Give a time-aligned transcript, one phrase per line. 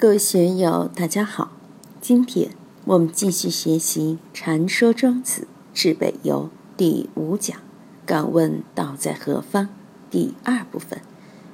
[0.00, 1.50] 各位学友，大家好。
[2.00, 2.52] 今天
[2.84, 7.58] 我们继续学习《禅说庄子至北游》第五讲
[8.06, 9.70] “敢问道在何方”
[10.08, 11.00] 第二部分，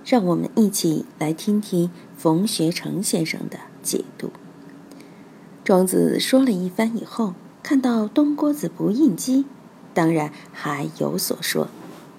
[0.05, 4.31] 让我们一起来听听冯学成先生的解读。
[5.65, 7.33] 庄子说了一番以后，
[7.63, 9.47] 看到东郭子不应机，
[9.95, 11.69] 当然还有所说。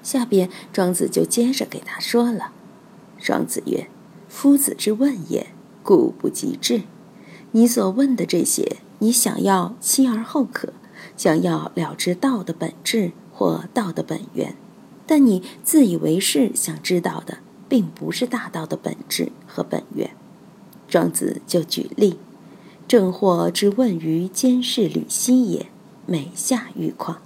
[0.02, 2.52] 下边庄子就接着给他说了。
[3.20, 3.88] 庄子曰
[4.28, 5.50] ：“夫子之问也。”
[5.86, 6.82] 故不及至。
[7.52, 10.74] 你所问的这些，你想要期而后可，
[11.16, 14.56] 想要了知道的本质或道的本源，
[15.06, 17.38] 但你自以为是想知道的，
[17.70, 20.10] 并不是大道的本质和本源。
[20.90, 22.18] 庄子就举例：
[22.88, 25.68] 正或之问于监视吕希也，
[26.06, 27.22] 每下愈况。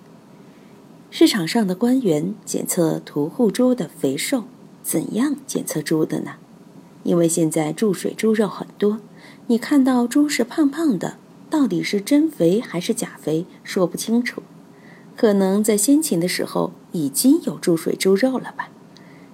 [1.12, 4.44] 市场上的官员检测屠户猪的肥瘦，
[4.84, 6.34] 怎样检测猪的呢？
[7.10, 9.00] 因为现在注水猪肉很多，
[9.48, 11.18] 你看到猪是胖胖的，
[11.50, 14.44] 到底是真肥还是假肥，说不清楚。
[15.16, 18.70] 可能在先秦的时候已经有注水猪肉了吧？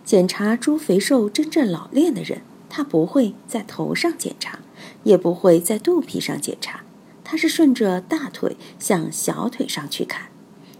[0.05, 4.59] 检查猪肥瘦真正老练的人，他不会在头上检查，
[5.03, 6.83] 也不会在肚皮上检查，
[7.25, 10.29] 他是顺着大腿向小腿上去看，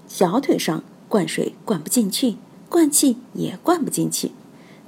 [0.08, 2.38] 小腿上灌水灌不进去，
[2.70, 4.32] 灌气也灌不进去。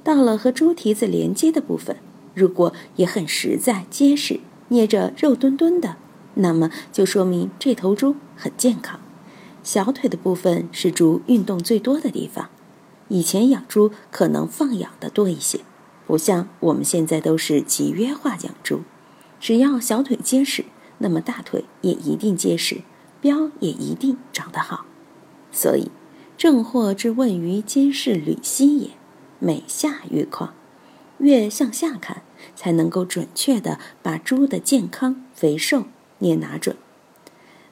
[0.04, 1.96] 到了和猪蹄子连接的部分，
[2.38, 5.96] 如果也很实在结实，捏着肉墩墩的，
[6.34, 9.00] 那么就说明这头猪很健康。
[9.64, 12.48] 小腿的部分是猪运动最多的地方。
[13.08, 15.60] 以前养猪可能放养的多一些，
[16.06, 18.82] 不像我们现在都是集约化养猪。
[19.40, 20.64] 只要小腿结实，
[20.98, 22.82] 那么大腿也一定结实，
[23.22, 24.86] 膘也一定长得好。
[25.50, 25.90] 所以，
[26.36, 28.90] 正货之问于监视吕希也。
[29.40, 30.52] 每下愈况，
[31.18, 32.22] 越向下看，
[32.54, 35.84] 才能够准确的把猪的健康、肥瘦
[36.18, 36.76] 捏拿准。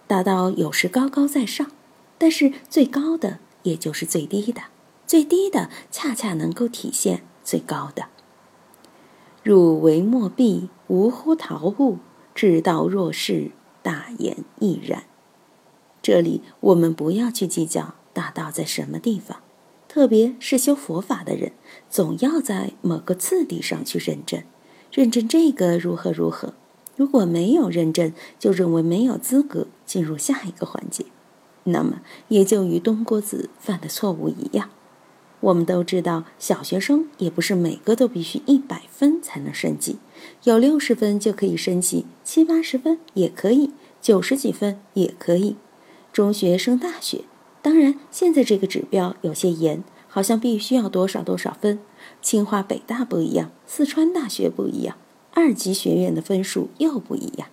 [0.07, 1.71] 大道有时高高在上，
[2.19, 4.63] 但是最高的也就是最低的，
[5.07, 8.07] 最低的恰恰能够体现最高的。
[9.43, 11.99] 入为莫闭，无乎陶物；
[12.35, 13.51] 至道若是，
[13.83, 15.05] 大言亦然。
[16.03, 19.39] 这里我们不要去计较大道在什么地方。
[19.89, 21.53] 特别是修佛法的人，
[21.89, 24.43] 总要在某个次第上去认证，
[24.97, 26.55] 认证这个如何如何。
[26.97, 31.05] 如果没有认证，就认为没有资格进入下一个环节，
[31.65, 34.71] 那么也就与东郭子犯的错误一样。
[35.41, 39.99] 我们都知道，小学生也不是每个都必须一百分才能升级，
[40.45, 45.57] 有六十分就可以升级，七八十分也可以，九十几分也可以。
[46.11, 47.25] 中学升大学。
[47.61, 51.79] 当然，现在这个指标有些严，好像必须要多少多少分。
[52.23, 54.97] 清华、北大不一样，四川大学不一样，
[55.33, 57.49] 二级学院的分数又不一样。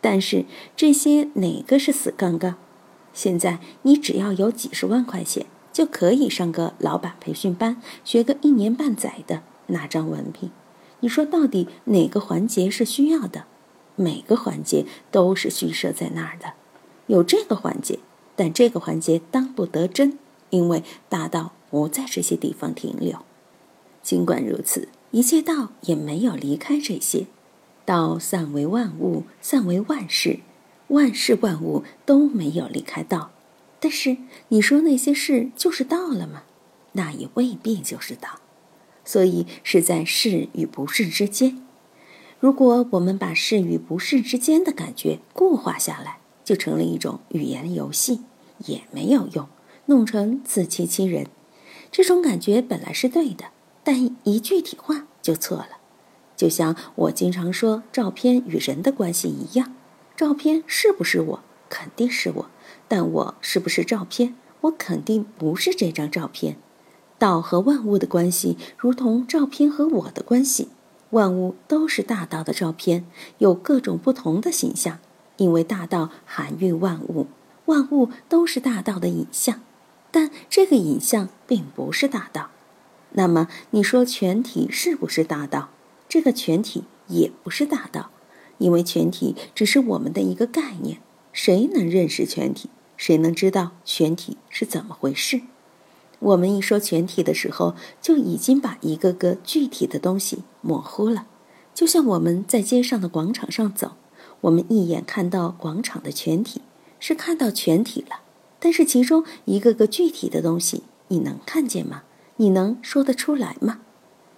[0.00, 0.44] 但是
[0.76, 2.56] 这些哪个是死杠杠？
[3.12, 10.50] 现在你只要有几十万块钱，就可以上个老板培训班，学个一年半载的，拿张文凭。
[11.00, 13.44] 你说到底哪个环节是需要的？
[13.96, 16.54] 每个环节都是虚设在那儿的，
[17.08, 17.98] 有这个环节。
[18.36, 20.16] 但这个环节当不得真，
[20.50, 23.18] 因为大道不在这些地方停留。
[24.08, 27.26] 尽管如此，一切道也没有离开这些。
[27.84, 30.40] 道散为万物，散为万事，
[30.86, 33.32] 万事万物都没有离开道。
[33.78, 34.16] 但是
[34.48, 36.44] 你说那些事就是道了吗？
[36.92, 38.40] 那也未必就是道。
[39.04, 41.62] 所以是在是与不是之间。
[42.40, 48.22] 如果我们把是与不是之间的感觉固化下来，就成了一种语言游戏。
[48.64, 49.46] 也没有用，
[49.84, 51.26] 弄成自欺欺人。
[51.92, 53.44] 这种感觉本来是对的，
[53.88, 55.78] 但一具体化就错了。
[56.36, 59.72] 就像我经常说，照片与人的关系一样，
[60.14, 61.40] 照片是不是我？
[61.70, 62.50] 肯定是我。
[62.86, 64.34] 但我是不是照片？
[64.60, 66.58] 我肯定不是这张照片。
[67.18, 70.68] 道和万物的关系，如同照片和我的关系。
[71.12, 73.06] 万物都是大道的照片，
[73.38, 74.98] 有各种不同的形象，
[75.38, 77.28] 因为大道含蕴万物。
[77.64, 79.62] 万物都是大道的影像，
[80.10, 82.50] 但这个影像并不是大道。
[83.12, 85.70] 那么你说全体是不是大道？
[86.08, 88.10] 这个全体也不是大道，
[88.58, 91.00] 因为全体只是我们的一个概念。
[91.32, 92.70] 谁能认识全体？
[92.96, 95.42] 谁能知道全体是怎么回事？
[96.18, 101.26] 我们一说全体的时候，就已经把一个个具体的东西模糊了。
[101.74, 103.92] 就像我们在街上的广场上走，
[104.40, 106.62] 我们一眼看到广场的全体。
[107.00, 108.22] 是看到全体了，
[108.58, 112.02] 但是其中一个个具体的东西，你能看见吗？
[112.38, 113.80] 你能说得出来吗？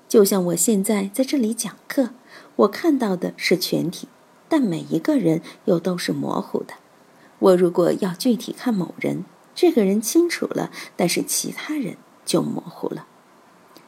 [0.09, 2.11] 就像我现在在这里讲课，
[2.57, 4.09] 我看到的是全体，
[4.49, 6.75] 但每一个人又都是模糊的。
[7.39, 9.25] 我如果要具体看某人，
[9.55, 13.07] 这个人清楚了，但是其他人就模糊了。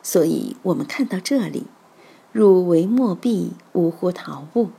[0.02, 1.64] 所以，我们看到这里，
[2.32, 4.70] 入为莫避，无乎逃物。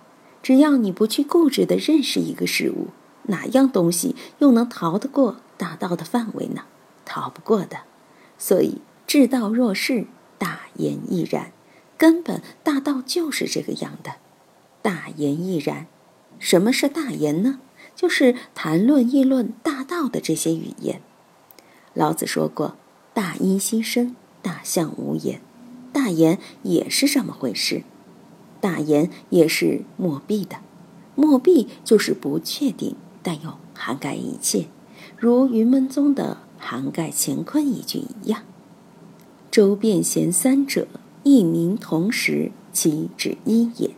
[0.44, 2.89] 只要你不去固执地认识一个事物，
[3.24, 6.65] 哪样东西又能逃得过大道的范围呢？
[7.03, 7.79] 逃不过的。
[8.38, 10.07] 所以，至道若是，
[10.38, 11.51] 大言亦然。
[11.97, 14.15] 根本大道就是这个样的。
[14.81, 15.88] 大言亦然。
[16.39, 17.59] 什么是大言呢？
[17.95, 21.00] 就是谈论议论大道的这些语言。
[21.94, 22.75] 老子说过
[23.13, 25.39] ：“大音希声，大象无言。”
[25.94, 27.83] 大言也是这么回事。
[28.59, 30.57] 大言也是莫必的，
[31.15, 34.67] 莫必就是不确定，但又涵盖一切，
[35.15, 38.44] 如云门宗的涵盖乾坤一句一样。
[39.53, 40.88] 周变贤三者，
[41.21, 43.91] 一名同时，其指一也。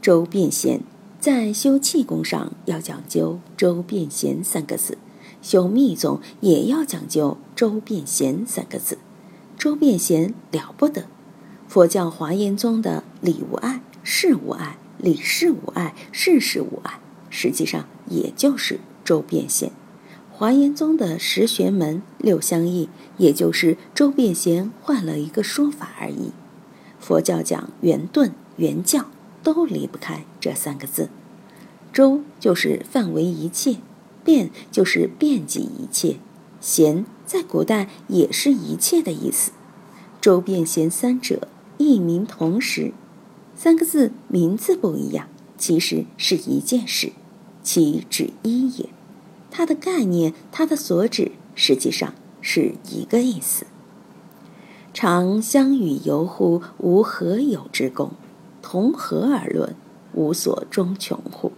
[0.00, 0.80] 周变贤
[1.18, 4.96] 在修气功上要讲究“周变贤”三个字，
[5.42, 8.98] 修密宗也要讲究“周变贤”三个字。
[9.58, 11.06] 周变贤了不得。
[11.66, 19.72] 佛教华严宗的理无碍、事无碍、理事无碍、事事无碍，实际上也就是周变贤。
[20.38, 26.30] 华严宗的十玄门六相异，也就是周变贤换了一个说法而已。
[27.00, 29.06] 佛教讲圆顿、圆教，
[29.42, 31.08] 都离不开这三个字。
[31.90, 33.76] 周就是范围一切，
[34.22, 36.16] 变就是遍及一切，
[36.60, 39.52] 贤在古代也是一切的意思。
[40.20, 41.48] 周变贤三者。
[41.78, 42.92] 异名同时，
[43.54, 45.28] 三个字名字不一样，
[45.58, 47.12] 其实是一件事，
[47.62, 48.88] 其指一也。
[49.56, 52.12] 它的概念，它的所指，实际上
[52.42, 53.64] 是一个意思。
[54.92, 56.60] 常相与游乎？
[56.76, 58.10] 无何有之功？
[58.60, 59.74] 同何而论？
[60.12, 61.52] 无所终穷乎？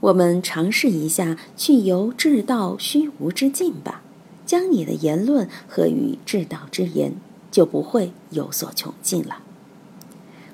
[0.00, 4.02] 我们尝试一下去游至道虚无之境吧，
[4.44, 7.14] 将你的言论合于至道之言。
[7.50, 9.38] 就不会有所穷尽了。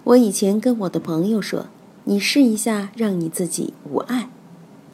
[0.05, 1.67] 我以前跟我的朋友说
[2.05, 4.31] ：“你试一下，让你自己无爱。”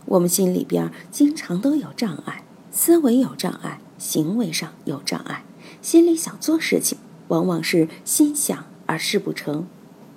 [0.07, 5.45] 我们心里边经常都有障碍，思维有障碍，行为上有障碍，
[5.81, 9.67] 心里想做事情，往往是心想而事不成。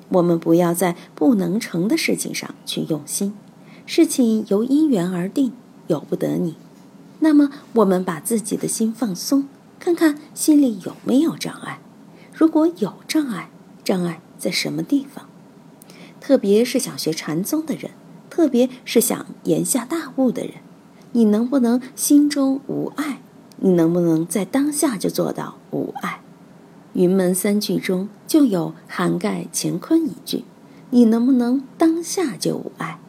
[0.09, 3.33] 我们不要在不能成的事情上去用心，
[3.85, 5.53] 事情由因缘而定，
[5.87, 6.55] 由不得你。
[7.19, 9.47] 那么，我们把自己的心放松。
[9.77, 11.79] 看看心里有没有障碍，
[12.33, 13.49] 如果有障碍，
[13.83, 15.27] 障碍在什么地方？
[16.19, 17.91] 特别是想学禅宗的人，
[18.35, 20.55] 特别是想言下大悟的人，
[21.13, 23.21] 你能不能心中无爱？
[23.59, 26.19] 你能不能在当下就做到无爱？
[26.91, 30.43] 云门三句中就有涵盖乾坤一句，
[30.89, 32.99] 你能不能当下就无爱？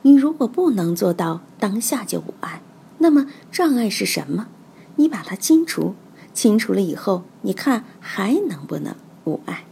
[0.00, 2.62] 你如果不能做到当下就无爱，
[2.96, 4.48] 那么障碍是什么？
[4.96, 5.94] 你把它清除。
[6.32, 8.94] 清除了以后，你看还能不能
[9.26, 9.64] 无爱？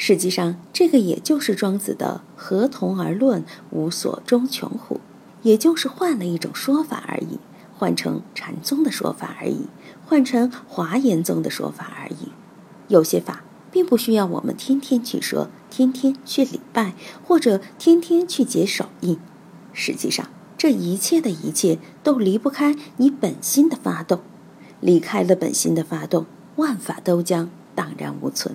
[0.00, 5.00] 实际上，这个也就是庄子的“合同而论，无所终穷乎”，
[5.42, 7.40] 也就是换了一种说法而已，
[7.76, 9.66] 换成禅宗的说法而已，
[10.06, 12.30] 换成华严宗的说法而已。
[12.86, 13.42] 有些法
[13.72, 16.94] 并不需要我们天天去说，天天去礼拜，
[17.26, 19.18] 或者天天去解手印。
[19.72, 24.20] 实际上，这一切的一切都离不开你本心的发动。
[24.80, 28.54] 离开了本心的发动，万法都将荡然无存。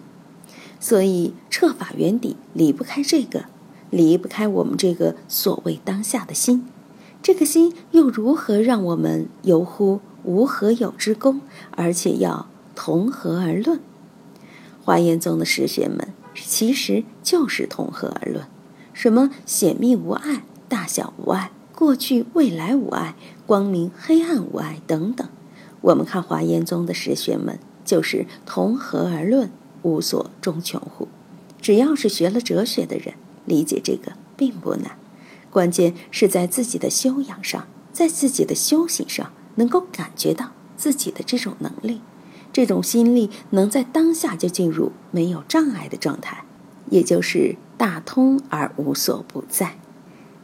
[0.84, 3.46] 所以彻法原底离不开这个，
[3.90, 6.66] 离不开我们这个所谓当下的心。
[7.22, 11.40] 这个心又如何让我们游乎无何有之功，
[11.72, 13.80] 而且要同和而论？
[14.84, 18.46] 华严宗的实学们其实就是同和而论，
[18.92, 25.26] 什么显密无碍、大小无碍、过去未来无碍、光明黑暗无碍等等。
[25.80, 29.50] 我们看华严宗的实学们，就是同和而论，
[29.84, 31.08] 无所终穷乎？
[31.62, 33.14] 只要是学了哲学的人，
[33.46, 34.98] 理解这个并不难。
[35.52, 42.02] 关键是在自己的修养上，在自己的修行上，能够感觉到自己的这种能力，
[42.52, 46.44] 这种心力能在当下就进入没有障碍的状态，
[46.90, 49.78] 也就是大通而无所不在。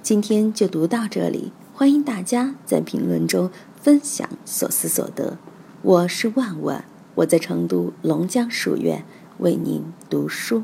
[0.03, 3.50] 今天就读到这里，欢迎大家在评论中。
[3.81, 5.38] 分享所思所得，
[5.84, 6.84] 我是万万，
[7.15, 9.05] 我在成都龙江书院
[9.39, 10.63] 为您读书。